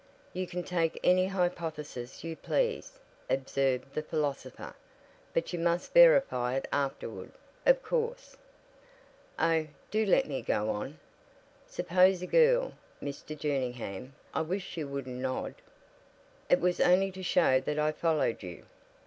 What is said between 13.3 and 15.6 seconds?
Jerningham I wish you wouldn't nod."